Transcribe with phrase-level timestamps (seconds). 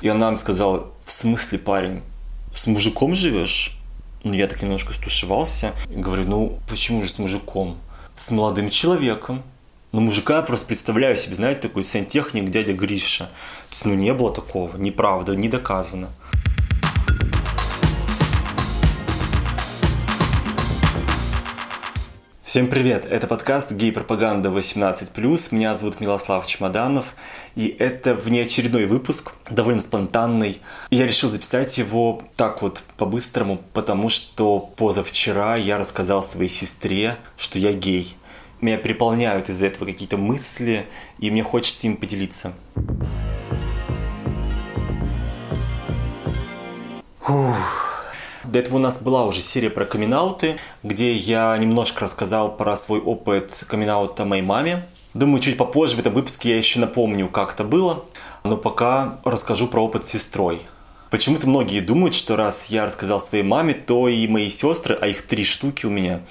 [0.00, 2.02] И она мне сказала, в смысле, парень,
[2.54, 3.76] с мужиком живешь?
[4.24, 5.72] Ну, я так немножко стушевался.
[5.88, 7.78] Говорю, ну, почему же с мужиком?
[8.16, 9.42] С молодым человеком.
[9.92, 13.26] Ну, мужика я просто представляю себе, знаете, такой сантехник дядя Гриша.
[13.26, 16.08] То есть, ну, не было такого, неправда, не доказано.
[22.48, 23.04] Всем привет!
[23.04, 27.14] Это подкаст «Гей-пропаганда 18+.» Меня зовут Милослав Чемоданов,
[27.56, 30.62] и это внеочередной выпуск, довольно спонтанный.
[30.88, 37.18] И я решил записать его так вот по-быстрому, потому что позавчера я рассказал своей сестре,
[37.36, 38.16] что я гей.
[38.62, 40.86] Меня переполняют из-за этого какие-то мысли,
[41.18, 42.54] и мне хочется им поделиться.
[47.20, 47.87] Фух.
[48.48, 50.14] До этого у нас была уже серия про камин
[50.82, 53.90] где я немножко рассказал про свой опыт камин
[54.26, 54.86] моей маме.
[55.12, 58.06] Думаю, чуть попозже в этом выпуске я еще напомню, как это было.
[58.44, 60.62] Но пока расскажу про опыт с сестрой.
[61.10, 65.26] Почему-то многие думают, что раз я рассказал своей маме, то и мои сестры, а их
[65.26, 66.22] три штуки у меня,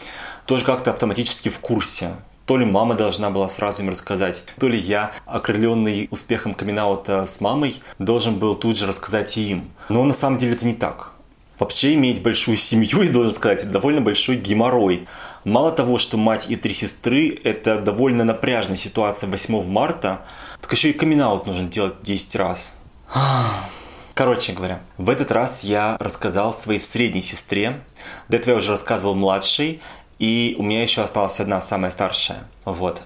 [0.47, 2.15] тоже как-то автоматически в курсе.
[2.47, 6.79] То ли мама должна была сразу им рассказать, то ли я, окрыленный успехом камин
[7.27, 9.69] с мамой, должен был тут же рассказать и им.
[9.89, 11.16] Но на самом деле это не так.
[11.59, 15.07] Вообще иметь большую семью, я должен сказать, довольно большой геморрой.
[15.43, 20.21] Мало того, что мать и три сестры– это довольно напряжная ситуация 8 марта,
[20.61, 22.73] так еще и камин нужно делать 10 раз.
[24.13, 27.81] Короче говоря, в этот раз я рассказал своей средней сестре,
[28.27, 29.81] до этого я уже рассказывал младшей,
[30.19, 32.39] и у меня еще осталась одна, самая старшая.
[32.65, 33.01] Вот.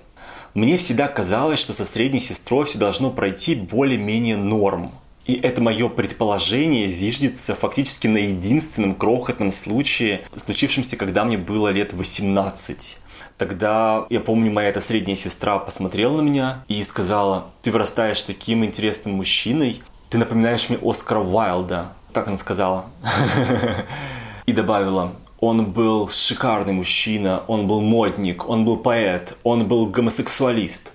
[0.53, 4.94] Мне всегда казалось, что со средней сестрой все должно пройти более-менее норм.
[5.25, 11.94] И это мое предположение зиждется фактически на единственном крохотном случае, случившемся, когда мне было лет
[11.94, 12.97] 18.
[13.38, 18.66] Тогда, я помню, моя эта средняя сестра посмотрела на меня и сказала, ты вырастаешь таким
[18.66, 21.94] интересным мужчиной, ты напоминаешь мне Оскара Уайлда.
[22.13, 22.85] Так она сказала.
[24.45, 30.91] И добавила, он был шикарный мужчина, он был модник, он был поэт, он был гомосексуалист.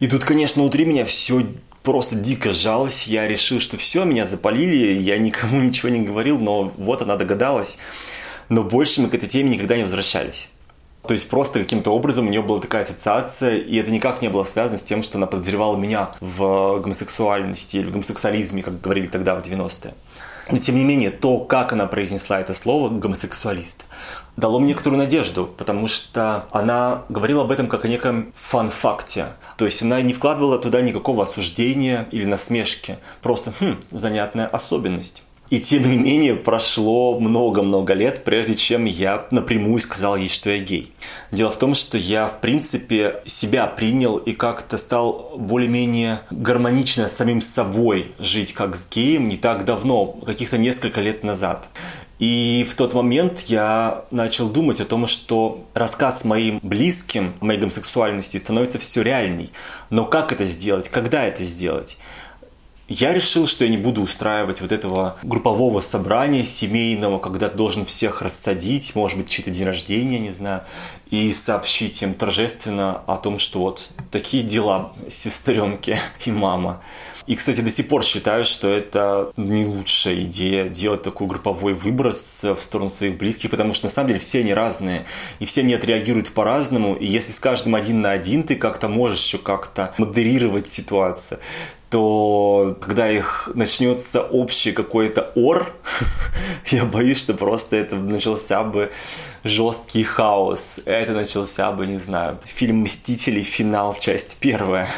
[0.00, 1.46] И тут, конечно, внутри меня все
[1.86, 3.06] просто дико жалость.
[3.06, 7.78] Я решил, что все, меня запалили, я никому ничего не говорил, но вот она догадалась.
[8.48, 10.48] Но больше мы к этой теме никогда не возвращались.
[11.06, 14.42] То есть просто каким-то образом у нее была такая ассоциация, и это никак не было
[14.42, 19.36] связано с тем, что она подозревала меня в гомосексуальности или в гомосексуализме, как говорили тогда
[19.36, 19.94] в 90-е.
[20.50, 23.84] Но тем не менее, то, как она произнесла это слово «гомосексуалист»,
[24.36, 29.28] дало мне некоторую надежду, потому что она говорила об этом как о неком фан-факте.
[29.56, 32.98] То есть она не вкладывала туда никакого осуждения или насмешки.
[33.22, 35.22] Просто, хм, занятная особенность.
[35.48, 40.58] И тем не менее прошло много-много лет, прежде чем я напрямую сказал ей, что я
[40.58, 40.92] гей.
[41.30, 47.16] Дело в том, что я, в принципе, себя принял и как-то стал более-менее гармонично с
[47.16, 51.68] самим собой жить как с геем не так давно, каких-то несколько лет назад.
[52.18, 57.60] И в тот момент я начал думать о том, что рассказ моим близким о моей
[57.60, 59.50] гомосексуальности становится все реальней.
[59.90, 60.88] Но как это сделать?
[60.88, 61.98] Когда это сделать?
[62.88, 68.22] Я решил, что я не буду устраивать вот этого группового собрания семейного, когда должен всех
[68.22, 70.62] рассадить, может быть, чей-то день рождения, не знаю,
[71.10, 76.80] и сообщить им торжественно о том, что вот такие дела, сестренки и мама.
[77.26, 82.44] И, кстати, до сих пор считаю, что это не лучшая идея делать такой групповой выброс
[82.44, 85.06] в сторону своих близких, потому что на самом деле все они разные,
[85.40, 89.24] и все они отреагируют по-разному, и если с каждым один на один ты как-то можешь
[89.24, 91.40] еще как-то модерировать ситуацию,
[91.90, 95.72] то когда их начнется общий какой-то ор,
[96.70, 98.90] я боюсь, что просто это начался бы
[99.44, 100.80] жесткий хаос.
[100.84, 103.42] Это начался бы, не знаю, фильм «Мстители.
[103.42, 103.96] Финал.
[104.00, 104.88] Часть первая».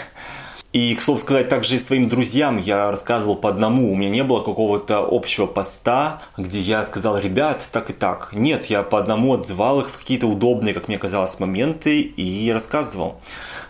[0.74, 3.90] И, к слову сказать, также и своим друзьям я рассказывал по одному.
[3.90, 8.34] У меня не было какого-то общего поста, где я сказал, ребят, так и так.
[8.34, 13.18] Нет, я по одному отзывал их в какие-то удобные, как мне казалось, моменты и рассказывал.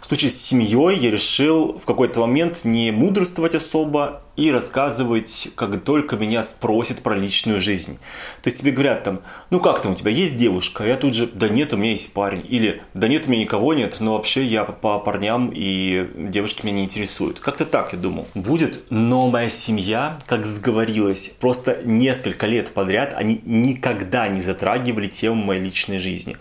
[0.00, 5.82] В случае с семьей я решил в какой-то момент не мудрствовать особо и рассказывать, как
[5.82, 7.98] только меня спросят про личную жизнь.
[8.40, 9.20] То есть тебе говорят там,
[9.50, 10.84] ну как там, у тебя есть девушка?
[10.84, 12.46] Я тут же, да нет, у меня есть парень.
[12.48, 16.76] Или, да нет, у меня никого нет, но вообще я по парням и девушки меня
[16.76, 17.40] не интересуют.
[17.40, 18.28] Как-то так я думал.
[18.36, 25.44] Будет, но моя семья, как сговорилась, просто несколько лет подряд они никогда не затрагивали тему
[25.44, 26.36] моей личной жизни.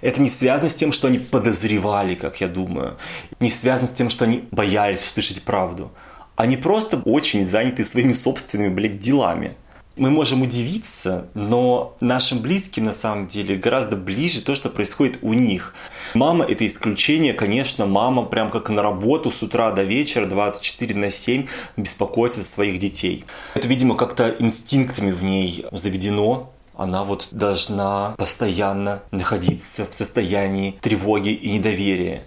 [0.00, 2.96] Это не связано с тем, что они подозревали, как я думаю.
[3.38, 5.92] Не связано с тем, что они боялись услышать правду.
[6.36, 9.54] Они просто очень заняты своими собственными, блядь, делами.
[9.96, 15.32] мы можем удивиться, но нашим близким на самом деле гораздо ближе то, что происходит у
[15.32, 15.74] них.
[16.12, 21.10] Мама– это исключение, конечно, мама прям как на работу с утра до вечера 24 на
[21.10, 21.46] 7
[21.78, 23.24] беспокоится за своих детей.
[23.54, 31.30] Это, видимо, как-то инстинктами в ней заведено, она вот должна постоянно находиться в состоянии тревоги
[31.30, 32.24] и недоверия.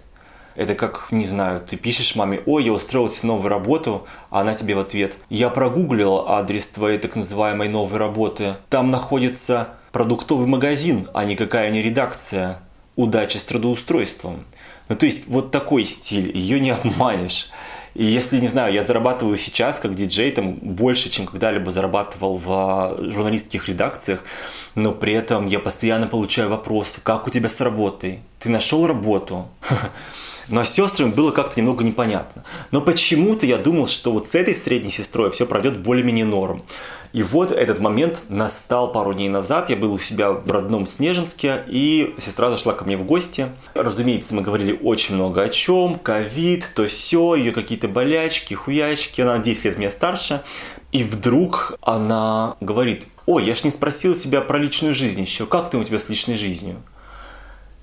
[0.54, 4.54] Это как, не знаю, ты пишешь маме, ой, я устроился на новую работу, а она
[4.54, 8.56] тебе в ответ, я прогуглил адрес твоей так называемой новой работы.
[8.68, 12.60] Там находится продуктовый магазин, а никакая не редакция.
[12.96, 14.44] Удачи с трудоустройством.
[14.88, 17.48] Ну, то есть, вот такой стиль, ее не обманешь.
[17.94, 22.50] И если, не знаю, я зарабатываю сейчас как диджей там больше, чем когда-либо зарабатывал в
[22.50, 24.22] а, журналистских редакциях,
[24.74, 28.20] но при этом я постоянно получаю вопросы, как у тебя с работой?
[28.38, 29.48] Ты нашел работу?
[30.50, 32.44] Но с сестрами было как-то немного непонятно.
[32.72, 36.64] Но почему-то я думал, что вот с этой средней сестрой все пройдет более-менее норм.
[37.12, 39.70] И вот этот момент настал пару дней назад.
[39.70, 43.48] Я был у себя в родном Снежинске, и сестра зашла ко мне в гости.
[43.74, 45.98] Разумеется, мы говорили очень много о чем.
[45.98, 49.20] Ковид, то все, ее какие-то болячки, хуячки.
[49.20, 50.42] Она 10 лет меня старше.
[50.92, 55.46] И вдруг она говорит, ой, я ж не спросила тебя про личную жизнь еще.
[55.46, 56.76] Как ты у тебя с личной жизнью?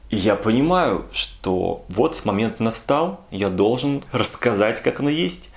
[0.09, 5.49] И я понимаю, что вот момент настал, я должен рассказать, как оно есть.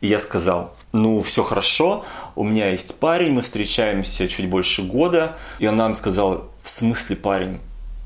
[0.00, 2.04] И я сказал, ну, все хорошо,
[2.34, 5.36] у меня есть парень, мы встречаемся чуть больше года.
[5.58, 7.60] И она мне сказала, в смысле парень?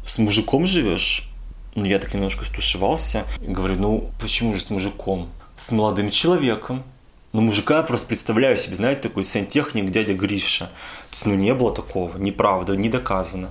[0.05, 1.31] С мужиком живешь?
[1.77, 3.25] Ну, я так немножко стушевался.
[3.41, 5.29] И говорю, ну, почему же с мужиком?
[5.57, 6.83] С молодым человеком.
[7.33, 10.67] Ну, мужика я просто представляю себе, знаете, такой сантехник дядя Гриша.
[10.67, 13.51] То есть, ну, не было такого, неправда, не доказано.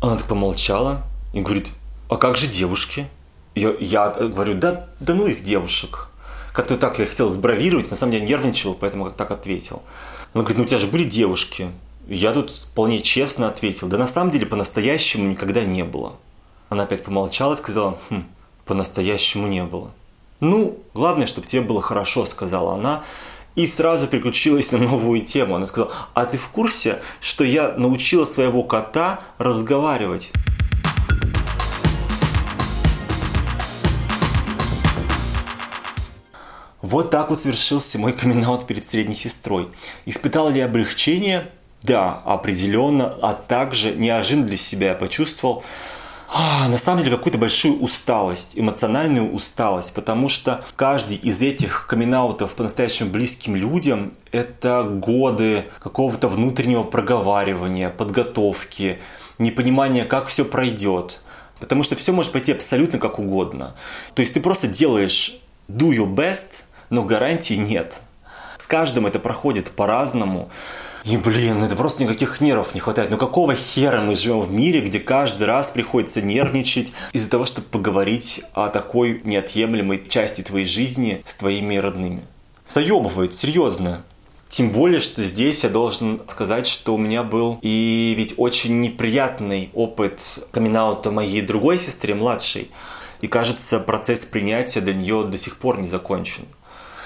[0.00, 1.02] Она так помолчала
[1.32, 1.68] и говорит,
[2.08, 3.08] а как же девушки?
[3.54, 6.08] Я, я говорю, да, да ну их девушек.
[6.52, 9.82] Как-то так я хотел сбравировать, на самом деле нервничал, поэтому как так ответил.
[10.34, 11.70] Он говорит, ну у тебя же были девушки.
[12.06, 16.16] Я тут вполне честно ответил, да на самом деле по-настоящему никогда не было.
[16.68, 18.24] Она опять помолчала и сказала, хм,
[18.64, 19.92] по-настоящему не было.
[20.40, 23.04] Ну, главное, чтобы тебе было хорошо, сказала она.
[23.54, 25.54] И сразу переключилась на новую тему.
[25.54, 30.30] Она сказала, а ты в курсе, что я научила своего кота разговаривать?
[36.92, 39.70] Вот так вот совершился мой камин перед средней сестрой.
[40.04, 41.48] Испытал ли я облегчение?
[41.82, 45.64] Да, определенно, а также неожиданно для себя я почувствовал,
[46.28, 52.34] а, на самом деле какую-то большую усталость, эмоциональную усталость, потому что каждый из этих камин
[52.34, 58.98] по-настоящему близким людям– это годы какого-то внутреннего проговаривания, подготовки,
[59.38, 61.20] непонимания, как все пройдет.
[61.58, 63.76] Потому что все может пойти абсолютно как угодно.
[64.12, 65.40] То есть ты просто делаешь
[65.70, 68.02] do your best– но гарантий нет.
[68.58, 70.50] С каждым это проходит по-разному.
[71.04, 73.10] И, блин, это просто никаких нервов не хватает.
[73.10, 77.66] Ну какого хера мы живем в мире, где каждый раз приходится нервничать из-за того, чтобы
[77.68, 82.24] поговорить о такой неотъемлемой части твоей жизни с твоими родными?
[82.68, 84.04] Заебывает, серьезно.
[84.50, 89.70] Тем более, что здесь я должен сказать, что у меня был и ведь очень неприятный
[89.72, 90.76] опыт камин
[91.10, 92.70] моей другой сестре, младшей.
[93.22, 96.44] И кажется, процесс принятия для нее до сих пор не закончен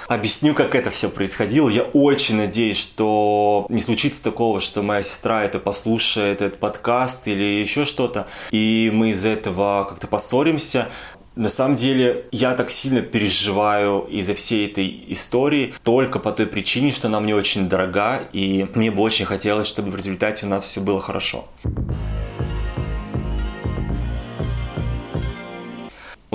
[0.08, 1.68] объясню, как это все происходило.
[1.68, 7.42] Я очень надеюсь, что не случится такого, что моя сестра это послушает, этот подкаст или
[7.42, 10.88] еще что-то, и мы из-за этого как-то поссоримся.
[11.34, 16.92] На самом деле, я так сильно переживаю из-за всей этой истории только по той причине,
[16.92, 20.66] что она мне очень дорога, и мне бы очень хотелось, чтобы в результате у нас
[20.66, 21.46] все было хорошо.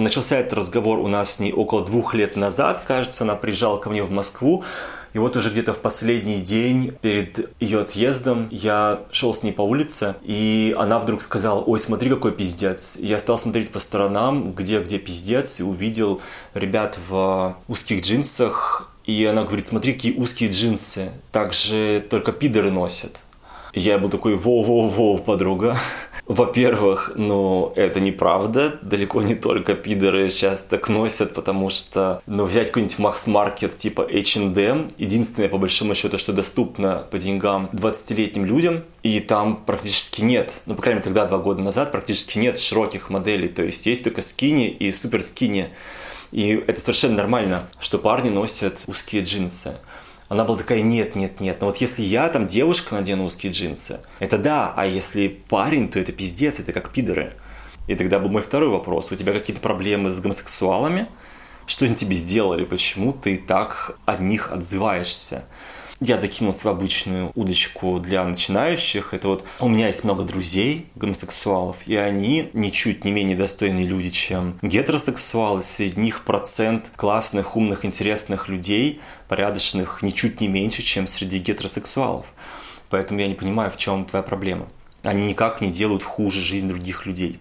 [0.01, 3.91] Начался этот разговор у нас с ней около двух лет назад, кажется, она приезжала ко
[3.91, 4.63] мне в Москву,
[5.13, 9.61] и вот уже где-то в последний день перед ее отъездом я шел с ней по
[9.61, 12.95] улице, и она вдруг сказала, ой, смотри, какой пиздец.
[12.97, 16.19] И я стал смотреть по сторонам, где-где пиздец, и увидел
[16.55, 22.71] ребят в узких джинсах, и она говорит, смотри, какие узкие джинсы, так же только пидоры
[22.71, 23.19] носят.
[23.73, 25.77] И я был такой, воу-воу-воу, подруга.
[26.27, 28.79] Во-первых, ну, это неправда.
[28.81, 34.89] Далеко не только пидоры сейчас так носят, потому что, ну, взять какой-нибудь масс-маркет типа H&M,
[34.97, 40.75] единственное, по большому счету, что доступно по деньгам 20-летним людям, и там практически нет, ну,
[40.75, 44.21] по крайней мере, тогда, два года назад, практически нет широких моделей, то есть есть только
[44.21, 45.69] скини и супер скини.
[46.31, 49.75] И это совершенно нормально, что парни носят узкие джинсы.
[50.31, 51.59] Она была такая, нет, нет, нет.
[51.59, 55.99] Но вот если я там девушка надену узкие джинсы, это да, а если парень, то
[55.99, 57.33] это пиздец, это как пидоры.
[57.87, 59.11] И тогда был мой второй вопрос.
[59.11, 61.07] У тебя какие-то проблемы с гомосексуалами?
[61.65, 62.63] Что они тебе сделали?
[62.63, 65.43] Почему ты так от них отзываешься?
[66.01, 69.13] Я закинул свою обычную удочку для начинающих.
[69.13, 74.09] Это вот у меня есть много друзей гомосексуалов, и они ничуть не менее достойные люди,
[74.09, 75.61] чем гетеросексуалы.
[75.61, 82.25] Среди них процент классных, умных, интересных людей, порядочных, ничуть не меньше, чем среди гетеросексуалов.
[82.89, 84.67] Поэтому я не понимаю, в чем твоя проблема.
[85.03, 87.39] Они никак не делают хуже жизнь других людей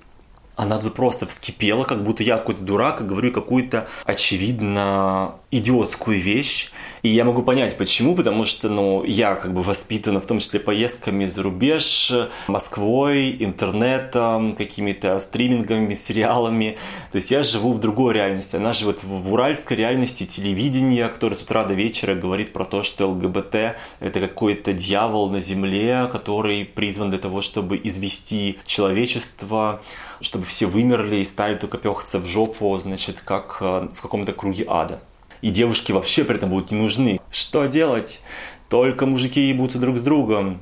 [0.60, 6.70] она просто вскипела, как будто я какой-то дурак и говорю какую-то очевидно идиотскую вещь.
[7.02, 10.60] И я могу понять, почему, потому что, ну, я как бы воспитана в том числе
[10.60, 12.12] поездками за рубеж,
[12.46, 16.76] Москвой, интернетом, какими-то стримингами, сериалами.
[17.10, 18.56] То есть я живу в другой реальности.
[18.56, 23.08] Она живет в уральской реальности телевидения, которое с утра до вечера говорит про то, что
[23.08, 29.80] ЛГБТ– это какой-то дьявол на земле, который призван для того, чтобы извести человечество,
[30.20, 34.64] чтобы все вымерли и стали только пехаться в жопу, значит, как э, в каком-то круге
[34.68, 35.00] ада.
[35.42, 37.20] И девушки вообще при этом будут не нужны.
[37.30, 38.20] Что делать?
[38.68, 40.60] Только мужики ебутся друг с другом.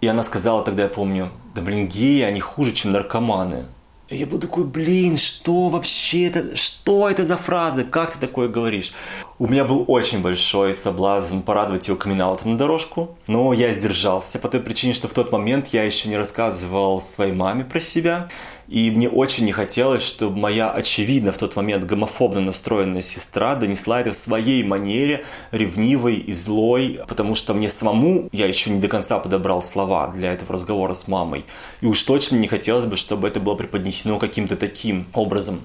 [0.00, 3.66] И она сказала тогда, я помню, да блин, геи, они хуже, чем наркоманы.
[4.08, 8.48] И я был такой, блин, что вообще это, что это за фраза, как ты такое
[8.48, 8.92] говоришь?
[9.42, 14.48] У меня был очень большой соблазн порадовать его камин на дорожку, но я сдержался по
[14.48, 18.28] той причине, что в тот момент я еще не рассказывал своей маме про себя,
[18.68, 24.02] и мне очень не хотелось, чтобы моя, очевидно, в тот момент гомофобно настроенная сестра донесла
[24.02, 28.88] это в своей манере, ревнивой и злой, потому что мне самому, я еще не до
[28.88, 31.46] конца подобрал слова для этого разговора с мамой.
[31.80, 35.62] И уж точно не хотелось бы, чтобы это было преподнесено каким-то таким образом.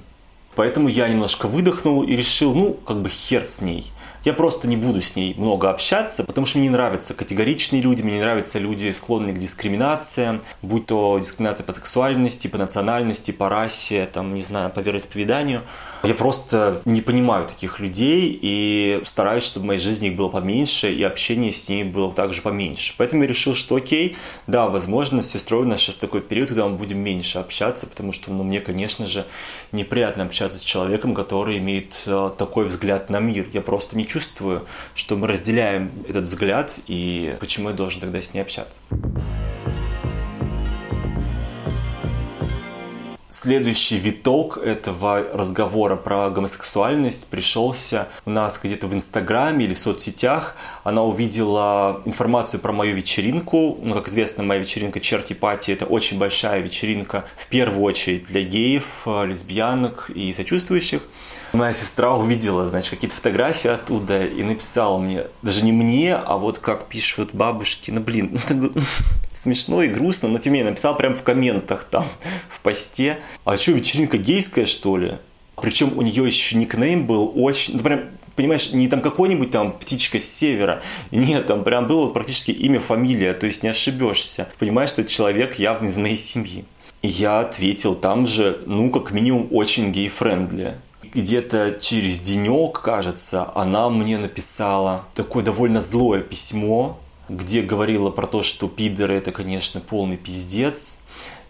[0.56, 3.92] Поэтому я немножко выдохнул и решил, ну, как бы хер с ней.
[4.24, 8.02] Я просто не буду с ней много общаться, потому что мне не нравятся категоричные люди,
[8.02, 13.50] мне не нравятся люди, склонные к дискриминации, будь то дискриминация по сексуальности, по национальности, по
[13.50, 15.62] расе, там, не знаю, по вероисповеданию.
[16.06, 20.92] Я просто не понимаю таких людей и стараюсь, чтобы в моей жизни их было поменьше,
[20.94, 22.94] и общение с ними было также поменьше.
[22.98, 26.68] Поэтому я решил, что окей, да, возможно, с сестрой у нас сейчас такой период, когда
[26.68, 29.26] мы будем меньше общаться, потому что, ну, мне, конечно же,
[29.72, 33.48] неприятно общаться с человеком, который имеет э, такой взгляд на мир.
[33.52, 38.34] Я просто не чувствую, что мы разделяем этот взгляд, и почему я должен тогда с
[38.34, 38.80] ней общаться.
[43.38, 50.56] Следующий виток этого разговора про гомосексуальность пришелся у нас где-то в Инстаграме или в соцсетях.
[50.86, 53.78] Она увидела информацию про мою вечеринку.
[53.82, 58.40] Ну, как известно, моя вечеринка Черти Пати– это очень большая вечеринка, в первую очередь для
[58.40, 61.02] геев, лесбиянок и сочувствующих.
[61.52, 66.60] Моя сестра увидела, значит, какие-то фотографии оттуда и написала мне, даже не мне, а вот
[66.60, 68.40] как пишут бабушки, ну, блин,
[69.46, 72.08] смешно и грустно, но тем не менее написал прямо в комментах там,
[72.50, 73.20] в посте.
[73.44, 75.14] А что, вечеринка гейская, что ли?
[75.62, 80.20] Причем у нее еще никнейм был очень, ну прям, понимаешь, не там какой-нибудь там птичка
[80.20, 84.48] с севера, нет, там прям было практически имя, фамилия, то есть не ошибешься.
[84.58, 86.66] Понимаешь, что человек явно из моей семьи.
[87.04, 90.76] И я ответил там же, ну, как минимум, очень gay-friendly
[91.14, 97.00] где-то через денек, кажется, она мне написала такое довольно злое письмо,
[97.30, 100.98] где говорила про то, что пидоры это, конечно, полный пиздец.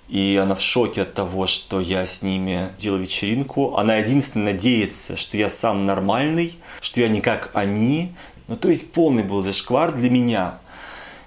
[0.08, 3.76] И она в шоке от того, что я с ними делаю вечеринку.
[3.76, 8.14] Она единственное надеется, что я сам нормальный, что я не как они.
[8.48, 10.60] Ну, то есть полный был зашквар для меня.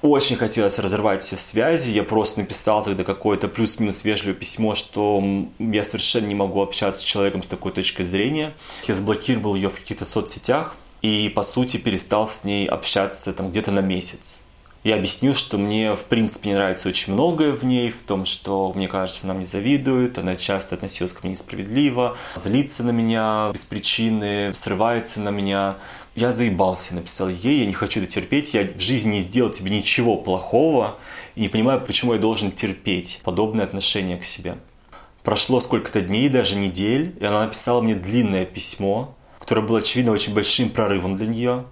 [0.01, 1.91] Очень хотелось разорвать все связи.
[1.91, 7.05] Я просто написал тогда какое-то плюс-минус вежливое письмо, что я совершенно не могу общаться с
[7.05, 8.55] человеком с такой точкой зрения.
[8.87, 13.71] Я заблокировал ее в каких-то соцсетях и, по сути, перестал с ней общаться там где-то
[13.71, 14.41] на месяц.
[14.85, 18.73] Я объяснил, что мне, в принципе, не нравится очень многое в ней, в том, что,
[18.73, 23.65] мне кажется, она мне завидует, она часто относилась ко мне несправедливо, злится на меня без
[23.65, 25.79] причины, срывается на меня.
[26.15, 29.77] Я заебался, написал ей, я не хочу это терпеть, я в жизни не сделал тебе
[29.77, 30.97] ничего плохого,
[31.35, 34.59] и не понимаю, почему я должен терпеть подобное отношение к себе.
[35.25, 39.17] Прошло сколько-то дней, даже недель, и она написала мне длинное письмо,
[39.49, 41.65] которое было, очевидно, очень большим прорывом для нее.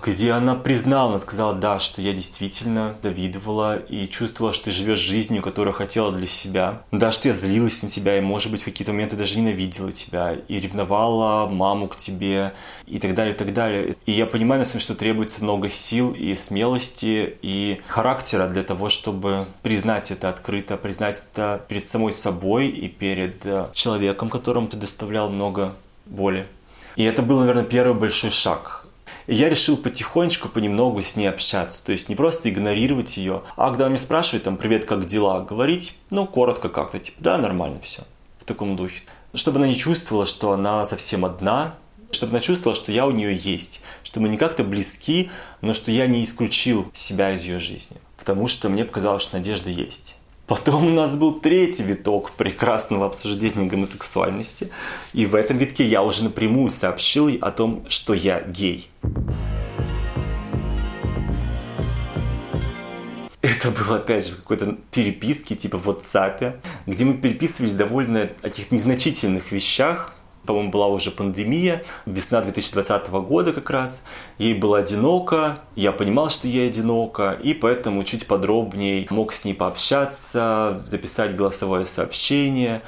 [0.00, 5.00] Где она признала, она сказала, да, что я действительно завидовала и чувствовала, что ты живешь
[5.00, 6.82] жизнью, которую хотела для себя.
[6.92, 10.36] Да, что я злилась на тебя и, может быть, в какие-то моменты даже ненавидела тебя
[10.46, 12.52] и ревновала маму к тебе
[12.86, 13.96] и так далее, и так далее.
[14.06, 18.62] И я понимаю, на самом деле, что требуется много сил и смелости и характера для
[18.62, 24.68] того, чтобы признать это открыто, признать это перед самой собой и перед э, человеком, которому
[24.68, 25.72] ты доставлял много
[26.06, 26.46] боли.
[26.98, 28.84] И это был, наверное, первый большой шаг
[29.28, 31.84] и я решил потихонечку, понемногу с ней общаться.
[31.84, 35.40] То есть не просто игнорировать ее, а когда она меня спрашивает, там, привет, как дела,
[35.42, 38.02] говорить, ну, коротко как-то, типа, да, нормально все.
[38.40, 39.02] В таком духе.
[39.34, 41.74] Чтобы она не чувствовала, что она совсем одна,
[42.10, 45.90] чтобы она чувствовала, что я у нее есть, что мы не как-то близки, но что
[45.90, 47.98] я не исключил себя из ее жизни.
[48.16, 50.16] Потому что мне показалось, что надежда есть.
[50.48, 54.70] Потом у нас был третий виток прекрасного обсуждения гомосексуальности.
[55.12, 58.88] И в этом витке я уже напрямую сообщил ей о том, что я гей.
[63.42, 68.74] Это было, опять же, какой-то переписке, типа в WhatsApp, где мы переписывались довольно о каких-то
[68.74, 70.14] незначительных вещах,
[70.48, 74.02] по-моему, была уже пандемия, весна 2020 года как раз.
[74.38, 79.52] Ей было одиноко, я понимал, что ей одиноко, и поэтому чуть подробнее мог с ней
[79.52, 82.80] пообщаться, записать голосовое сообщение.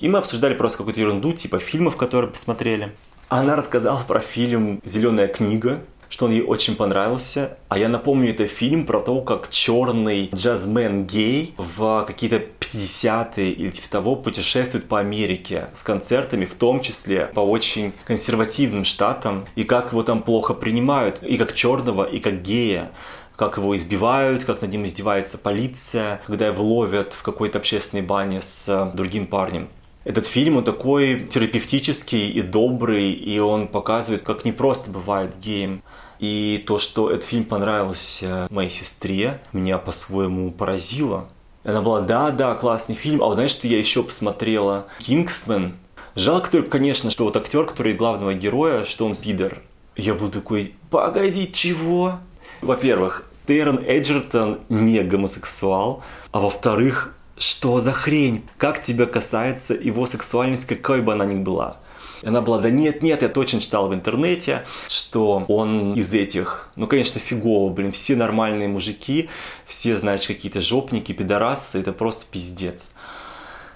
[0.00, 2.96] И мы обсуждали просто какую-то ерунду, типа фильмов, которые посмотрели.
[3.28, 7.58] Она рассказала про фильм «Зеленая книга», что он ей очень понравился.
[7.68, 12.42] А я напомню, это фильм про то, как черный джазмен гей в какие-то
[12.72, 18.84] 50-е или типа того путешествует по Америке с концертами, в том числе по очень консервативным
[18.84, 22.90] штатам, и как его там плохо принимают, и как черного, и как гея
[23.34, 28.40] как его избивают, как над ним издевается полиция, когда его ловят в какой-то общественной бане
[28.40, 29.68] с другим парнем.
[30.04, 35.82] Этот фильм, он такой терапевтический и добрый, и он показывает, как непросто бывает геем.
[36.18, 41.28] И то, что этот фильм понравился моей сестре, меня по-своему поразило.
[41.64, 43.22] Она была, да, да, классный фильм.
[43.22, 44.86] А вот знаешь, что я еще посмотрела?
[44.98, 45.76] «Кингсмен».
[46.14, 49.62] Жалко только, конечно, что вот актер, который главного героя, что он пидор.
[49.96, 52.18] Я был такой, погоди, чего?
[52.60, 58.44] Во-первых, Террен Эджертон не гомосексуал, а во-вторых, что за хрень?
[58.58, 61.78] Как тебя касается его сексуальность, какой бы она ни была?
[62.22, 66.70] И она была, да нет, нет, я точно читал в интернете, что он из этих,
[66.76, 69.28] ну, конечно, фигово, блин, все нормальные мужики,
[69.66, 72.92] все, знаешь, какие-то жопники, пидорасы, это просто пиздец.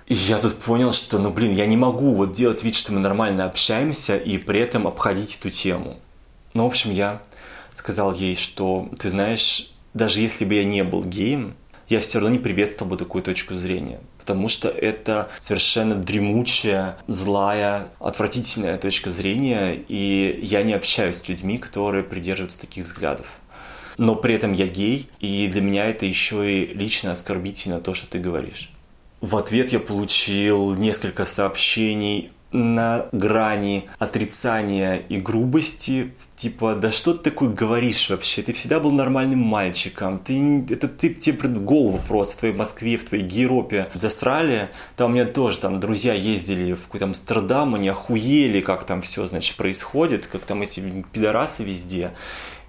[0.06, 3.00] И я тут понял, что, ну, блин, я не могу вот делать вид, что мы
[3.00, 5.98] нормально общаемся и при этом обходить эту тему.
[6.54, 7.20] Ну, в общем, я
[7.74, 11.56] сказал ей, что, ты знаешь, даже если бы я не был геем,
[11.88, 17.90] я все равно не приветствовал бы такую точку зрения потому что это совершенно дремучая, злая,
[18.00, 23.26] отвратительная точка зрения, и я не общаюсь с людьми, которые придерживаются таких взглядов.
[23.98, 28.08] Но при этом я гей, и для меня это еще и лично оскорбительно то, что
[28.08, 28.72] ты говоришь.
[29.20, 37.30] В ответ я получил несколько сообщений на грани отрицания и грубости, типа, да что ты
[37.30, 38.42] такое говоришь вообще?
[38.42, 40.18] Ты всегда был нормальным мальчиком.
[40.18, 44.68] Ты, это ты тебе голову просто в твоей Москве, в твоей Геропе засрали.
[44.96, 49.26] Там у меня тоже там друзья ездили в какой-то Амстердам, они охуели, как там все,
[49.26, 52.12] значит, происходит, как там эти пидорасы везде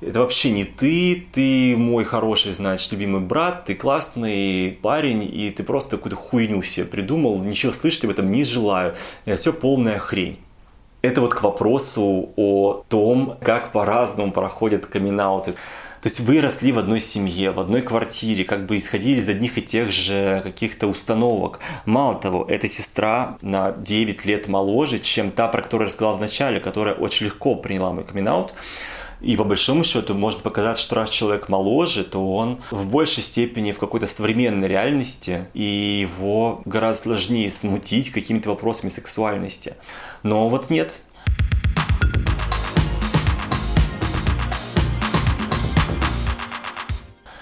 [0.02, 5.64] это вообще не ты, ты мой хороший, значит, любимый брат, ты классный парень, и ты
[5.64, 8.96] просто какую-то хуйню себе придумал, ничего слышать об этом не желаю.
[9.26, 10.38] Это все полная хрень.
[11.08, 15.54] Это вот к вопросу о том, как по-разному проходят камин -ауты.
[16.02, 19.58] То есть вы росли в одной семье, в одной квартире, как бы исходили из одних
[19.58, 21.60] и тех же каких-то установок.
[21.86, 26.20] Мало того, эта сестра на 9 лет моложе, чем та, про которую я рассказал в
[26.20, 28.50] начале, которая очень легко приняла мой камин -аут.
[29.22, 33.72] И по большому счету может показаться, что раз человек моложе, то он в большей степени
[33.72, 35.64] в какой-то современной реальности, и
[36.02, 39.76] его гораздо сложнее смутить какими-то вопросами сексуальности.
[40.24, 41.02] Но вот нет,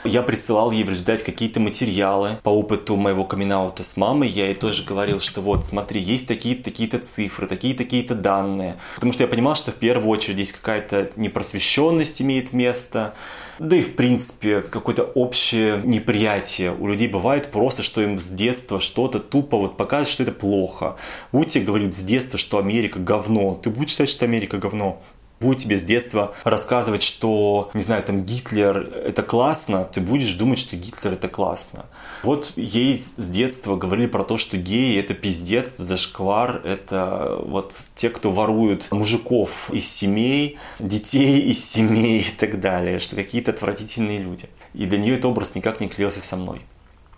[0.06, 3.46] Я присылал ей в результате какие-то материалы по опыту моего камин
[3.78, 4.30] с мамой.
[4.30, 8.78] Я ей тоже говорил, что вот, смотри, есть такие-то такие-то цифры, такие-такие-то данные.
[8.96, 13.14] Потому что я понимал, что в первую очередь здесь какая-то непросвещенность имеет место.
[13.60, 18.80] Да и, в принципе, какое-то общее неприятие у людей бывает просто, что им с детства
[18.80, 20.98] что-то тупо вот показывают, что это плохо.
[21.32, 23.60] Ути говорит с детства, что Америка говно.
[23.64, 25.02] Ты будешь считать, что Америка говно?
[25.40, 30.60] Будет тебе с детства рассказывать, что, не знаю, там Гитлер это классно, ты будешь думать,
[30.60, 31.86] что Гитлер это классно.
[32.24, 38.10] Вот ей с детства говорили про то, что геи это пиздец, зашквар, это вот те,
[38.10, 44.50] кто воруют мужиков из семей, детей из семей и так далее, что какие-то отвратительные люди.
[44.74, 46.62] И для нее этот образ никак не клеился со мной.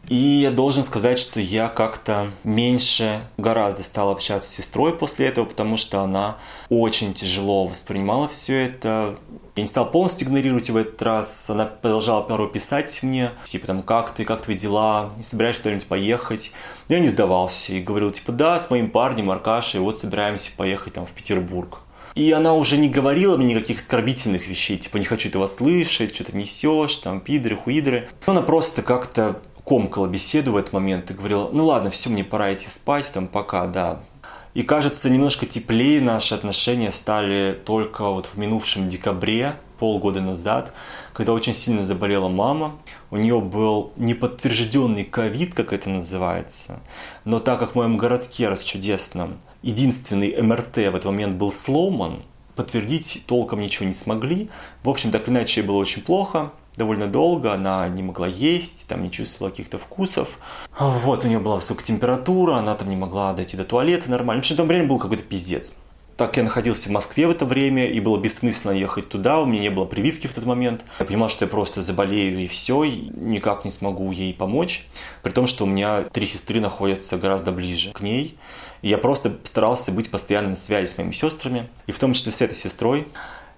[0.09, 5.45] И я должен сказать, что я как-то меньше гораздо стал общаться с сестрой после этого,
[5.45, 6.37] потому что она
[6.69, 9.17] очень тяжело воспринимала все это.
[9.55, 11.49] Я не стал полностью игнорировать в этот раз.
[11.49, 15.87] Она продолжала порой писать мне, типа там, как ты, как твои дела, не собираешься куда-нибудь
[15.87, 16.51] поехать.
[16.87, 21.05] Я не сдавался и говорил, типа, да, с моим парнем Аркашей, вот собираемся поехать там
[21.05, 21.79] в Петербург.
[22.17, 26.23] И она уже не говорила мне никаких оскорбительных вещей, типа, не хочу этого слышать, что
[26.23, 28.09] ты несешь, там, пидры, хуидры.
[28.25, 32.53] Она просто как-то комкала беседу в этот момент и говорила, ну ладно, все, мне пора
[32.53, 33.99] идти спать, там, пока, да.
[34.53, 40.73] И кажется, немножко теплее наши отношения стали только вот в минувшем декабре, полгода назад,
[41.13, 42.77] когда очень сильно заболела мама.
[43.11, 46.79] У нее был неподтвержденный ковид, как это называется.
[47.25, 52.23] Но так как в моем городке расчудесном единственный МРТ в этот момент был сломан,
[52.55, 54.49] подтвердить толком ничего не смогли.
[54.83, 59.11] В общем, так иначе, было очень плохо довольно долго, она не могла есть, там не
[59.11, 60.29] чувствовала каких-то вкусов.
[60.79, 64.41] Вот, у нее была высокая температура, она там не могла дойти до туалета нормально.
[64.41, 65.73] В общем, там время был какой-то пиздец.
[66.17, 69.61] Так я находился в Москве в это время, и было бессмысленно ехать туда, у меня
[69.61, 70.83] не было прививки в тот момент.
[70.97, 74.87] Я понимал, что я просто заболею и все, и никак не смогу ей помочь.
[75.21, 78.35] При том, что у меня три сестры находятся гораздо ближе к ней.
[78.81, 82.31] И я просто старался быть постоянно на связи с моими сестрами, и в том числе
[82.31, 83.07] с этой сестрой.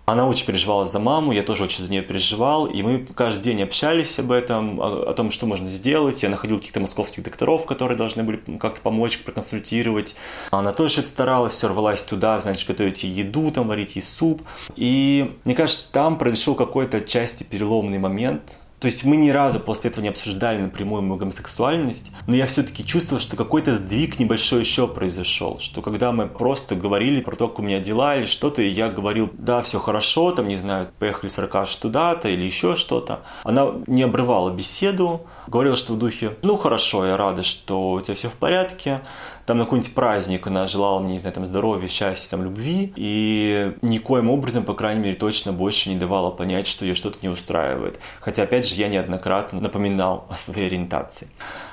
[0.10, 3.62] Она очень переживала за маму, я тоже очень за нее переживал, и мы каждый день
[3.62, 6.24] общались об этом, о, о том, что можно сделать.
[6.24, 10.15] Я находил каких-то московских докторов, которые должны были как-то помочь, проконсультировать.
[10.50, 14.41] Она тоже старалась, все рвалась туда, значит, готовить ей еду, там, варить ей суп.
[14.76, 18.41] И мне кажется, там произошел какой-то отчасти переломный момент,
[18.80, 22.86] то есть мы ни разу после этого не обсуждали напрямую мою гомосексуальность, но я все-таки
[22.86, 27.60] чувствовал, что какой-то сдвиг небольшой еще произошел, что когда мы просто говорили про то, как
[27.60, 31.30] у меня дела или что-то, и я говорил, да, все хорошо, там, не знаю, поехали
[31.30, 36.56] с Ракаш туда-то или еще что-то, она не обрывала беседу, говорила, что в духе, ну
[36.56, 39.02] хорошо, я рада, что у тебя все в порядке,
[39.50, 43.74] там на какой-нибудь праздник она желала мне, не знаю, там здоровья, счастья, там любви, и
[43.82, 48.00] никоим образом, по крайней мере, точно больше не давала понять, что ее что-то не устраивает.
[48.20, 51.30] Хотя, опять же, я неоднократно напоминал о своей ориентации.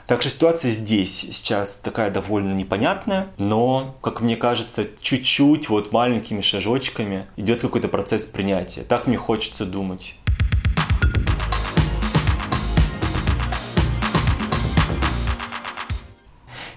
[0.07, 6.41] Так что ситуация здесь сейчас такая довольно непонятная, но, как мне кажется, чуть-чуть, вот маленькими
[6.41, 8.85] шажочками идет какой-то процесс принятия.
[8.85, 10.15] Так мне хочется думать.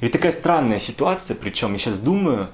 [0.02, 2.50] Ведь такая странная ситуация, причем я сейчас думаю,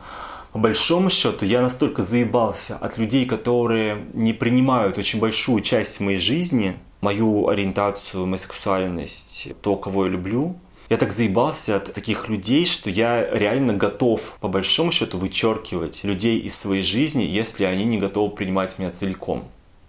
[0.51, 6.19] по большому счету, я настолько заебался от людей, которые не принимают очень большую часть моей
[6.19, 10.55] жизни, мою ориентацию, мою сексуальность, то, кого я люблю.
[10.89, 16.39] Я так заебался от таких людей, что я реально готов, по большому счету, вычеркивать людей
[16.39, 19.43] из своей жизни, если они не готовы принимать меня целиком.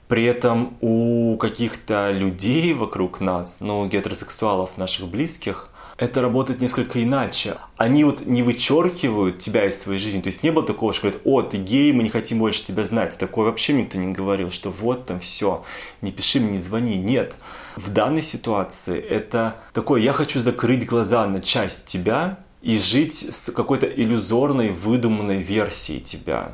[0.08, 7.56] При этом у каких-то людей вокруг нас, ну, гетеросексуалов наших близких, это работает несколько иначе.
[7.76, 10.20] Они вот не вычеркивают тебя из своей жизни.
[10.20, 12.84] То есть не было такого, что говорят, о, ты гей, мы не хотим больше тебя
[12.84, 13.16] знать.
[13.18, 15.64] Такое вообще никто не говорил, что вот там все,
[16.02, 16.96] не пиши мне, не звони.
[16.96, 17.36] Нет.
[17.76, 23.50] В данной ситуации это такое, я хочу закрыть глаза на часть тебя и жить с
[23.50, 26.52] какой-то иллюзорной, выдуманной версией тебя.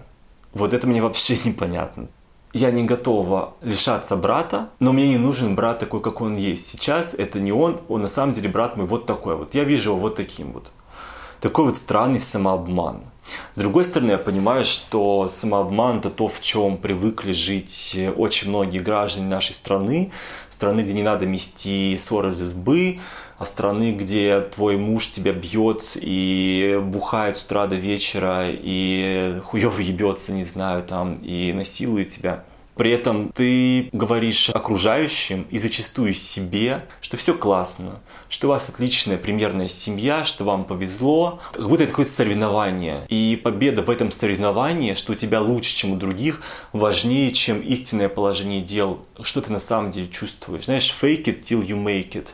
[0.52, 2.08] Вот это мне вообще непонятно
[2.52, 7.14] я не готова лишаться брата, но мне не нужен брат такой, как он есть сейчас.
[7.14, 9.54] Это не он, он на самом деле брат мой вот такой вот.
[9.54, 10.72] Я вижу его вот таким вот.
[11.40, 13.00] Такой вот странный самообман.
[13.54, 18.80] С другой стороны, я понимаю, что самообман– это то, в чем привыкли жить очень многие
[18.80, 20.12] граждане нашей страны.
[20.50, 23.00] Страны, где не надо мести ссоры из избы,
[23.44, 30.32] страны, где твой муж тебя бьет и бухает с утра до вечера, и хуёво ебется,
[30.32, 32.44] не знаю, там, и насилует тебя.
[32.74, 38.00] При этом ты говоришь окружающим и зачастую себе, что все классно,
[38.30, 41.40] что у вас отличная примерная семья, что вам повезло.
[41.52, 43.02] Как будто это какое-то соревнование.
[43.08, 46.40] И победа в этом соревновании, что у тебя лучше, чем у других,
[46.72, 50.64] важнее, чем истинное положение дел, что ты на самом деле чувствуешь.
[50.64, 52.30] Знаешь, fake it till you make it.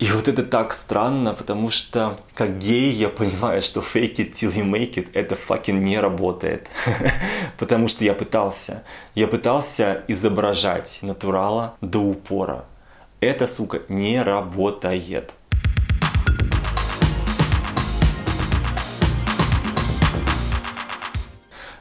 [0.00, 4.50] И вот это так странно, потому что как гей я понимаю, что fake it till
[4.54, 6.70] you make it это fucking не работает.
[7.58, 8.82] потому что я пытался.
[9.14, 12.64] Я пытался изображать натурала до упора.
[13.20, 15.34] Это, сука, не работает.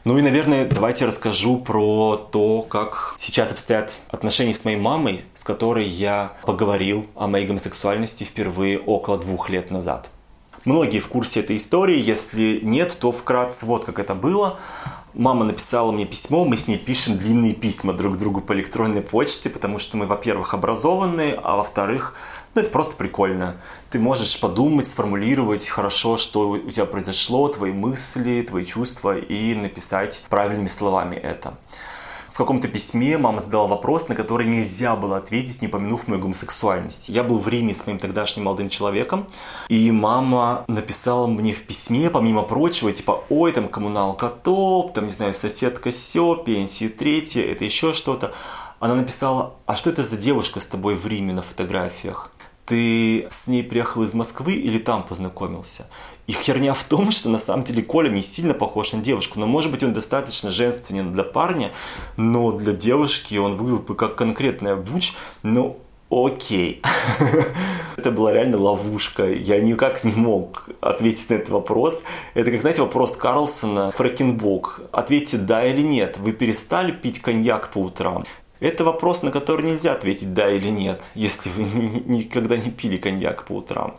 [0.05, 5.43] Ну и, наверное, давайте расскажу про то, как сейчас обстоят отношения с моей мамой, с
[5.43, 10.09] которой я поговорил о моей гомосексуальности впервые около двух лет назад.
[10.63, 14.57] Многие в курсе этой истории, если нет, то вкратце вот как это было.
[15.13, 19.49] Мама написала мне письмо, мы с ней пишем длинные письма друг другу по электронной почте,
[19.49, 22.15] потому что мы, во-первых, образованные, а во-вторых,
[22.55, 23.57] ну, это просто прикольно.
[23.89, 30.23] Ты можешь подумать, сформулировать хорошо, что у тебя произошло, твои мысли, твои чувства, и написать
[30.29, 31.53] правильными словами это.
[32.33, 37.09] В каком-то письме мама задала вопрос, на который нельзя было ответить, не помянув мою гомосексуальность.
[37.09, 39.27] Я был в Риме с моим тогдашним молодым человеком,
[39.67, 45.11] и мама написала мне в письме, помимо прочего, типа, ой, там коммуналка топ, там, не
[45.11, 48.33] знаю, соседка сё, пенсии третья, это еще что-то.
[48.79, 52.31] Она написала, а что это за девушка с тобой в Риме на фотографиях?
[52.69, 55.87] Ты с ней приехал из Москвы или там познакомился?
[56.27, 59.47] И херня в том, что на самом деле Коля не сильно похож на девушку, но
[59.47, 61.71] может быть он достаточно женственен для парня,
[62.15, 65.79] но для девушки он выглядел бы как конкретная буч, ну
[66.11, 66.83] окей.
[67.97, 69.25] Это была реально ловушка.
[69.25, 72.01] Я никак не мог ответить на этот вопрос.
[72.35, 74.81] Это как, знаете, вопрос Карлсона, Фрэкенбок.
[74.91, 76.17] Ответьте да или нет.
[76.17, 78.23] Вы перестали пить коньяк по утрам?
[78.59, 81.63] Это вопрос, на который нельзя ответить да или нет, если вы
[82.05, 83.95] никогда не пили коньяк по утрам.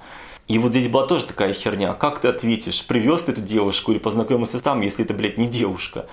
[0.48, 1.92] И вот здесь была тоже такая херня.
[1.92, 6.06] Как ты ответишь, привез ты эту девушку или познакомился сам, если это, блядь, не девушка?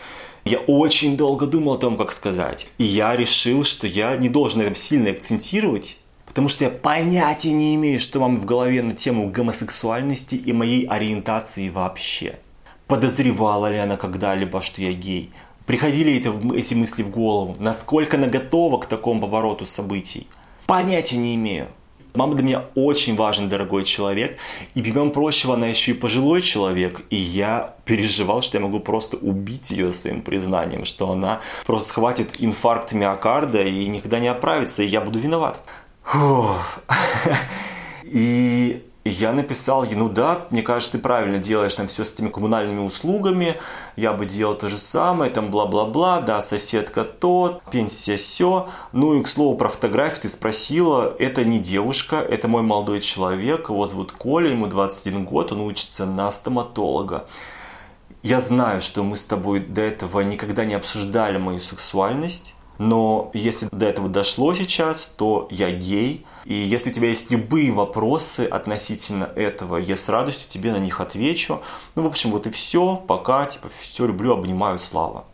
[0.46, 2.68] Я очень долго думал о том, как сказать.
[2.78, 7.74] И я решил, что я не должен это сильно акцентировать, потому что я понятия не
[7.74, 12.38] имею, что вам в голове на тему гомосексуальности и моей ориентации вообще.
[12.86, 15.32] Подозревала ли она когда-либо, что я гей?
[15.68, 17.58] Приходили это, эти мысли в голову?
[17.60, 20.28] Насколько она готова к такому повороту событий?
[20.66, 21.68] Понятия не имею.
[22.16, 24.38] Мама для меня очень важен, дорогой человек.
[24.76, 27.02] И помимо прочего, она еще и пожилой человек.
[27.10, 32.38] И я переживал, что я могу просто убить ее своим признанием, что она просто схватит
[32.40, 35.60] инфаркт миокарда и никогда не оправится, и я буду виноват.
[36.04, 36.80] Фух.
[38.04, 42.30] И я написал ей, ну да, мне кажется, ты правильно делаешь там все с этими
[42.30, 43.58] коммунальными услугами,
[43.96, 48.70] я бы делал то же самое, там бла-бла-бла, да, соседка тот, пенсия все.
[48.92, 53.70] Ну и, к слову, про фотографию ты спросила, это не девушка, это мой молодой человек,
[53.70, 57.28] его зовут Коля, ему 21 год, он учится на стоматолога.
[58.24, 63.68] Я знаю, что мы с тобой до этого никогда не обсуждали мою сексуальность, но если
[63.72, 66.26] до этого дошло сейчас, то я гей.
[66.46, 71.02] И если у тебя есть любые вопросы относительно этого, я с радостью тебе на них
[71.02, 71.62] отвечу.
[71.96, 72.96] Ну, в общем, вот и все.
[73.08, 75.26] Пока, типа, все люблю, обнимаю, слава.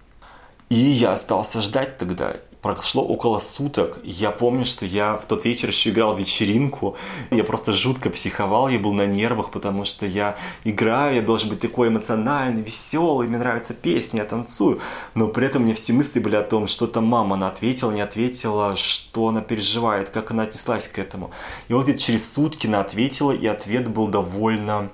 [0.69, 3.99] И я остался ждать тогда прошло около суток.
[4.03, 6.95] Я помню, что я в тот вечер еще играл в вечеринку.
[7.29, 11.59] Я просто жутко психовал, я был на нервах, потому что я играю, я должен быть
[11.59, 14.79] такой эмоциональный, веселый, мне нравятся песни, я танцую.
[15.13, 18.01] Но при этом мне все мысли были о том, что там мама, она ответила, не
[18.01, 21.31] ответила, что она переживает, как она отнеслась к этому.
[21.67, 24.89] И вот где через сутки она ответила, и ответ был довольно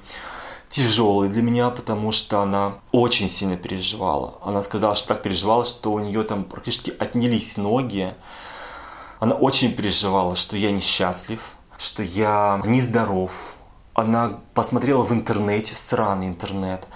[0.70, 4.36] тяжелый для меня, потому что она очень сильно переживала.
[4.44, 8.14] Она сказала, что так переживала, что у нее там практически отнялись ноги.
[9.20, 11.42] Она очень переживала, что я несчастлив,
[11.78, 13.32] что я нездоров.
[13.96, 16.88] Она посмотрела в интернете, сраный интернет,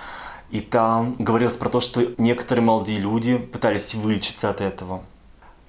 [0.51, 5.03] и там говорилось про то, что некоторые молодые люди пытались вылечиться от этого.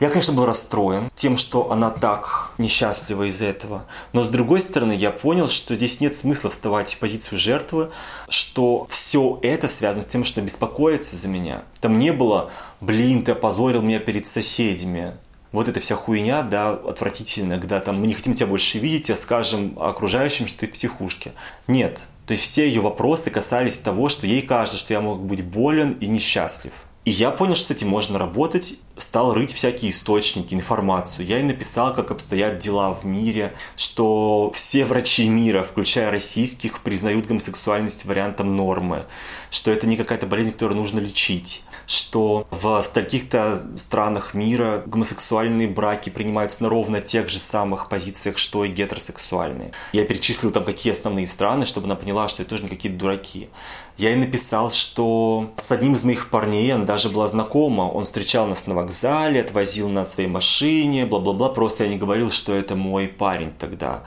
[0.01, 3.85] Я, конечно, был расстроен тем, что она так несчастлива из-за этого.
[4.13, 7.91] Но с другой стороны, я понял, что здесь нет смысла вставать в позицию жертвы,
[8.29, 11.63] что все это связано с тем, что беспокоится за меня.
[11.81, 15.15] Там не было, блин, ты опозорил меня перед соседями.
[15.53, 19.17] Вот эта вся хуйня, да, отвратительная, когда там мы не хотим тебя больше видеть, а
[19.17, 21.31] скажем окружающим, что ты в психушке.
[21.69, 22.01] Нет.
[22.27, 25.93] То есть все ее вопросы касались того, что ей кажется, что я мог быть болен
[26.01, 26.73] и несчастлив.
[27.05, 31.27] И я понял, что с этим можно работать, стал рыть всякие источники, информацию.
[31.27, 37.27] Я и написал, как обстоят дела в мире, что все врачи мира, включая российских, признают
[37.27, 39.05] гомосексуальность вариантом нормы,
[39.51, 46.11] что это не какая-то болезнь, которую нужно лечить что в стольких-то странах мира гомосексуальные браки
[46.11, 49.73] принимаются на ровно тех же самых позициях, что и гетеросексуальные.
[49.93, 53.49] Я перечислил там какие основные страны, чтобы она поняла, что это тоже не какие-то дураки.
[53.97, 57.83] Я ей написал, что с одним из моих парней она даже была знакома.
[57.83, 61.51] Он встречал нас на вокзале, отвозил на своей машине, бла-бла-бла.
[61.51, 64.03] Просто я не говорил, что это мой парень тогда.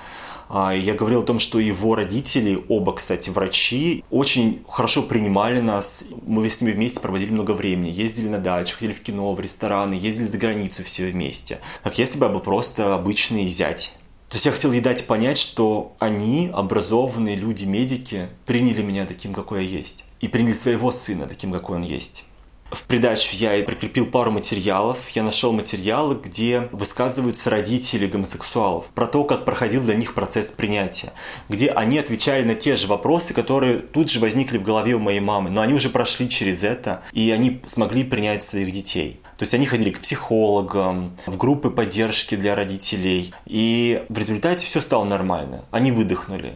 [0.49, 6.05] А, я говорил о том, что его родители, оба, кстати, врачи, очень хорошо принимали нас.
[6.25, 7.89] Мы с ними вместе проводили много времени.
[7.89, 11.59] Ездили на дачу, ходили в кино, в рестораны, ездили за границу все вместе.
[11.83, 13.93] Как если бы я был просто обычный зять.
[14.29, 19.65] То есть я хотел ей дать понять, что они, образованные люди-медики, приняли меня таким, какой
[19.65, 20.03] я есть.
[20.19, 22.23] И приняли своего сына таким, какой он есть.
[22.71, 24.97] В придачу я и прикрепил пару материалов.
[25.13, 31.13] Я нашел материалы, где высказываются родители гомосексуалов про то, как проходил для них процесс принятия,
[31.47, 35.21] где они отвечали на те же вопросы, которые тут же возникли в голове у моей
[35.21, 39.21] мамы, но они уже прошли через это, и они смогли принять своих детей.
[39.37, 44.81] То есть они ходили к психологам, в группы поддержки для родителей, и в результате все
[44.81, 45.63] стало нормально.
[45.71, 46.55] Они выдохнули.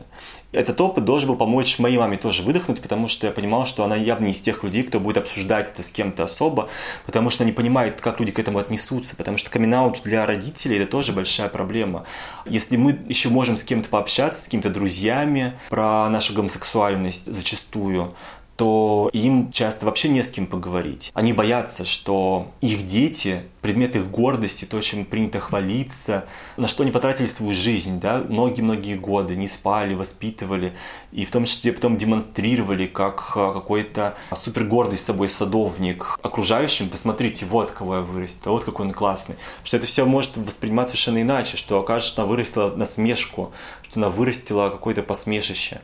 [0.52, 3.96] Этот опыт должен был помочь моей маме тоже выдохнуть, потому что я понимал, что она
[3.96, 6.68] явно не из тех людей, кто будет обсуждать это с кем-то особо,
[7.06, 9.72] потому что не понимает, как люди к этому отнесутся, потому что камин
[10.04, 12.06] для родителей это тоже большая проблема.
[12.46, 18.14] Если мы еще можем с кем-то пообщаться, с какими-то друзьями про нашу гомосексуальность зачастую,
[18.62, 21.10] что им часто вообще не с кем поговорить.
[21.16, 26.26] Они боятся, что их дети предмет их гордости, то, чем принято хвалиться,
[26.58, 30.74] на что они потратили свою жизнь, да, многие-многие годы, не спали, воспитывали,
[31.12, 37.48] и в том числе потом демонстрировали как а, какой-то супер гордый собой садовник окружающим, посмотрите,
[37.48, 41.58] вот кого я вырастил, вот какой он классный, что это все может восприниматься совершенно иначе,
[41.58, 43.54] что окажется, она вырастила насмешку,
[43.90, 45.82] что она вырастила какое-то посмешище.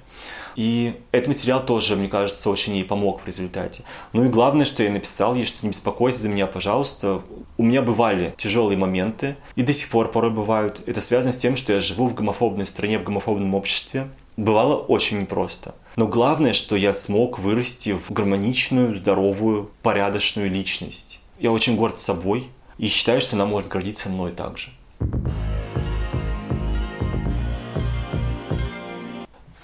[0.58, 3.84] И этот материал тоже, мне кажется, очень ей помог в результате.
[4.12, 7.22] Ну и главное, что я написал ей, что не беспокойся за меня, пожалуйста.
[7.58, 10.82] У меня бывали тяжелые моменты, и до сих пор порой бывают.
[10.88, 14.08] Это связано с тем, что я живу в гомофобной стране, в гомофобном обществе.
[14.36, 15.76] Бывало очень непросто.
[15.96, 21.20] Но главное, что я смог вырасти в гармоничную, здоровую, порядочную личность.
[21.40, 22.48] Я очень горд собой
[22.80, 24.72] и считаю, что она может гордиться мной также.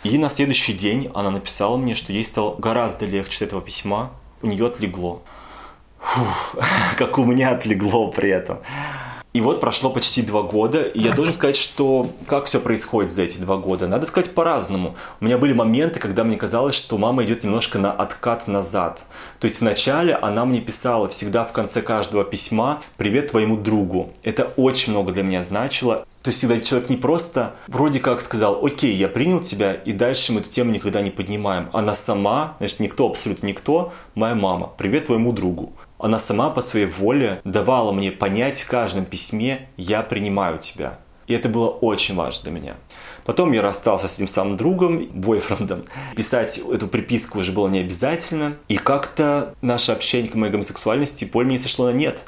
[0.04, 4.12] И на следующий день она написала мне, что ей стало гораздо легче от этого письма.
[4.42, 5.22] У нее отлегло.
[6.00, 6.56] Фух,
[6.98, 8.60] как у меня отлегло при этом.
[9.34, 13.24] И вот прошло почти два года, и я должен сказать, что как все происходит за
[13.24, 13.88] эти два года.
[13.88, 14.96] Надо сказать по-разному.
[15.20, 19.02] У меня были моменты, когда мне казалось, что мама идет немножко на откат назад.
[19.40, 24.14] То есть вначале она мне писала всегда в конце каждого письма «Привет твоему другу».
[24.22, 26.06] Это очень много для меня значило.
[26.22, 30.32] То есть, когда человек не просто вроде как сказал, окей, я принял тебя, и дальше
[30.32, 31.70] мы эту тему никогда не поднимаем.
[31.74, 35.74] Она сама, значит, никто, абсолютно никто, моя мама, привет твоему другу.
[36.04, 41.00] Она сама по своей воле давала мне понять в каждом письме «я принимаю тебя».
[41.28, 42.76] И это было очень важно для меня.
[43.24, 45.86] Потом я расстался с этим самым другом, бойфрендом.
[46.18, 48.58] Писать эту приписку уже было не обязательно.
[48.68, 52.26] И как-то наше общение к моей гомосексуальности поле не сошло на нет.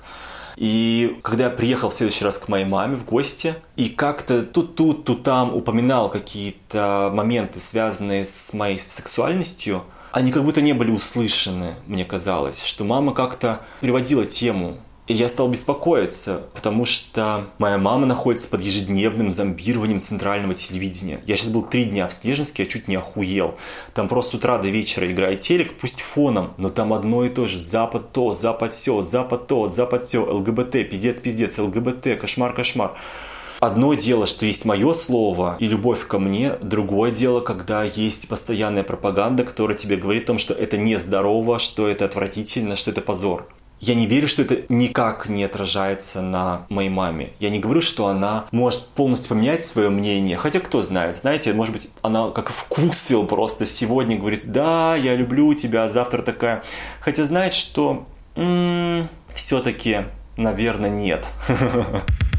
[0.56, 4.78] И когда я приехал в следующий раз к моей маме в гости, и как-то тут
[4.78, 9.84] тут, тут там упоминал какие-то моменты, связанные с моей сексуальностью,
[10.16, 15.28] они как будто не были услышаны, мне казалось, что мама как-то переводила тему и я
[15.28, 21.20] стал беспокоиться, потому что моя мама находится под ежедневным зомбированием центрального телевидения.
[21.28, 23.56] Я сейчас был три дня в Снежинске, я чуть не охуел.
[23.94, 27.46] Там просто с утра до вечера играет телек, пусть фоном, но там одно и то
[27.46, 27.60] же.
[27.60, 32.94] Запад то, Запад все, Запад то, Запад все, ЛГБТ, пиздец, пиздец, ЛГБТ, кошмар, кошмар.
[33.60, 38.84] Одно дело, что есть мое слово и любовь ко мне, другое дело, когда есть постоянная
[38.84, 43.48] пропаганда, которая тебе говорит о том, что это нездорово, что это отвратительно, что это позор.
[43.80, 47.34] Я не верю, что это никак не отражается на моей маме.
[47.40, 50.38] Я не говорю, что она может полностью поменять свое мнение.
[50.38, 55.54] Хотя кто знает, знаете, может быть, она как вкусвил просто сегодня говорит, да, я люблю
[55.54, 56.64] тебя, а завтра такая.
[57.02, 60.06] Хотя знает, что м-м, все-таки,
[60.38, 61.28] наверное, нет.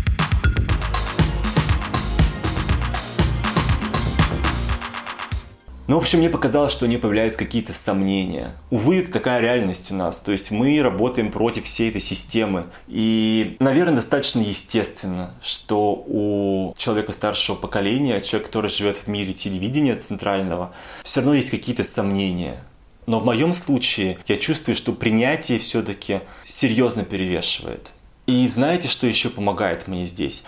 [5.88, 8.57] Ну, в общем, мне показалось, что у нее появляются какие-то сомнения.
[8.70, 10.18] Увы, это такая реальность у нас.
[10.18, 12.66] То есть мы работаем против всей этой системы.
[12.88, 19.94] И, наверное, достаточно естественно, что у человека старшего поколения, человека, который живет в мире телевидения
[19.94, 20.72] центрального,
[21.05, 22.64] все равно есть какие-то сомнения.
[23.07, 27.92] Но в моем случае я чувствую, что принятие все-таки серьезно перевешивает.
[28.27, 30.42] И знаете, что еще помогает мне здесь?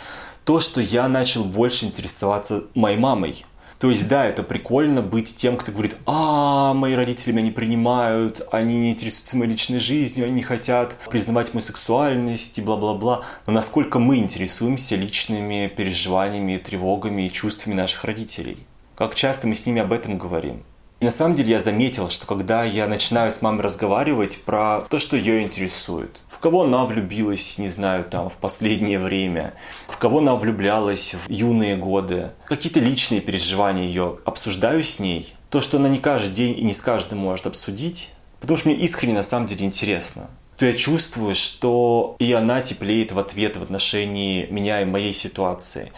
[0.44, 3.44] То, что я начал больше интересоваться моей мамой.
[3.78, 8.46] То есть, да, это прикольно быть тем, кто говорит, а, мои родители меня не принимают,
[8.50, 13.22] они не интересуются моей личной жизнью, они не хотят признавать мою сексуальность и бла-бла-бла.
[13.46, 18.66] Но насколько мы интересуемся личными переживаниями, тревогами и чувствами наших родителей?
[18.96, 20.64] Как часто мы с ними об этом говорим?
[21.00, 24.98] И на самом деле я заметил, что когда я начинаю с мамой разговаривать про то,
[24.98, 29.54] что ее интересует, в кого она влюбилась, не знаю, там, в последнее время,
[29.86, 35.60] в кого она влюблялась в юные годы, какие-то личные переживания ее обсуждаю с ней, то,
[35.60, 39.14] что она не каждый день и не с каждым может обсудить, потому что мне искренне
[39.14, 44.46] на самом деле интересно то я чувствую, что и она теплеет в ответ в отношении
[44.50, 45.92] меня и моей ситуации.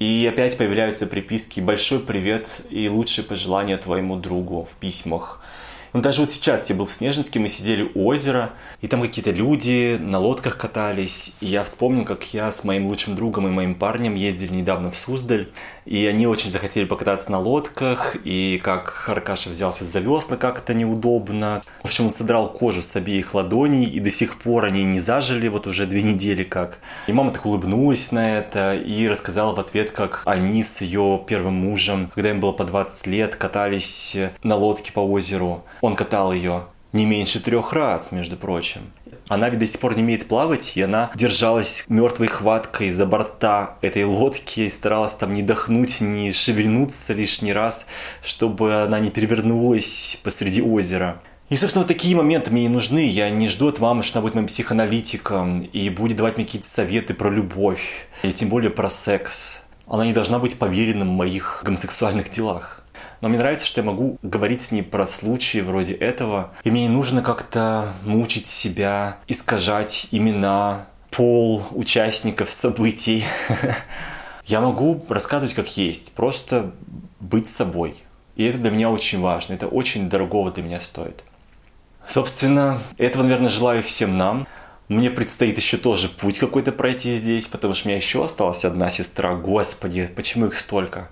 [0.00, 5.42] И опять появляются приписки «Большой привет и лучшие пожелания твоему другу» в письмах.
[5.92, 9.32] Ну, даже вот сейчас я был в Снежинске, мы сидели у озера, и там какие-то
[9.32, 11.32] люди на лодках катались.
[11.40, 14.96] И я вспомнил, как я с моим лучшим другом и моим парнем ездили недавно в
[14.96, 15.48] Суздаль.
[15.86, 21.62] И они очень захотели покататься на лодках, и как Аркаша взялся за весла как-то неудобно.
[21.82, 25.48] В общем, он содрал кожу с обеих ладоней, и до сих пор они не зажили,
[25.48, 26.78] вот уже две недели как.
[27.08, 31.54] И мама так улыбнулась на это и рассказала в ответ, как они с ее первым
[31.54, 35.64] мужем, когда им было по 20 лет, катались на лодке по озеру.
[35.80, 38.80] Он катал ее не меньше трех раз, между прочим.
[39.28, 43.76] Она ведь до сих пор не умеет плавать, и она держалась мертвой хваткой за борта
[43.80, 47.86] этой лодки и старалась там не дохнуть, не шевельнуться лишний раз,
[48.24, 51.20] чтобы она не перевернулась посреди озера.
[51.48, 53.08] И, собственно, вот такие моменты мне и нужны.
[53.08, 56.68] Я не жду от мамы, что она будет моим психоаналитиком и будет давать мне какие-то
[56.68, 59.60] советы про любовь, или тем более про секс.
[59.88, 62.79] Она не должна быть поверенным в моих гомосексуальных делах.
[63.20, 66.52] Но мне нравится, что я могу говорить с ней про случаи вроде этого.
[66.64, 73.24] И мне не нужно как-то мучить себя, искажать имена, пол участников событий.
[74.46, 76.72] Я могу рассказывать как есть, просто
[77.20, 77.96] быть собой.
[78.36, 81.22] И это для меня очень важно, это очень дорогого для меня стоит.
[82.06, 84.46] Собственно, этого, наверное, желаю всем нам.
[84.88, 88.90] Мне предстоит еще тоже путь какой-то пройти здесь, потому что у меня еще осталась одна
[88.90, 89.36] сестра.
[89.36, 91.10] Господи, почему их столько?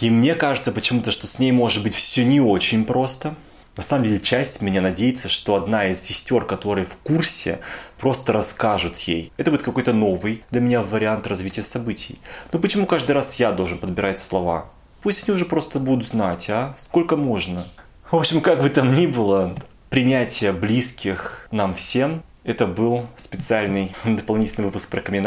[0.00, 3.34] И мне кажется почему-то, что с ней может быть все не очень просто.
[3.76, 7.60] На самом деле, часть меня надеется, что одна из сестер, которые в курсе,
[7.96, 9.32] просто расскажут ей.
[9.36, 12.18] Это будет какой-то новый для меня вариант развития событий.
[12.52, 14.70] Но почему каждый раз я должен подбирать слова?
[15.00, 16.74] Пусть они уже просто будут знать, а?
[16.78, 17.64] Сколько можно?
[18.10, 19.54] В общем, как бы там ни было,
[19.90, 22.22] принятие близких нам всем.
[22.42, 25.24] Это был специальный дополнительный выпуск про камин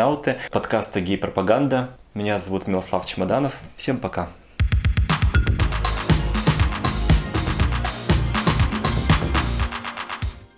[0.52, 1.92] подкаста «Гей-пропаганда».
[2.14, 3.54] Меня зовут Милослав Чемоданов.
[3.78, 4.28] Всем пока.